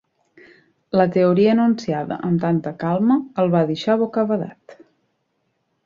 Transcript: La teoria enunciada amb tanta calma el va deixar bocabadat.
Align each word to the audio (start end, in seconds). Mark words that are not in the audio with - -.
La 0.99 1.05
teoria 1.15 1.51
enunciada 1.57 2.17
amb 2.29 2.43
tanta 2.47 2.73
calma 2.85 3.19
el 3.45 3.55
va 3.57 3.65
deixar 3.73 4.01
bocabadat. 4.07 4.79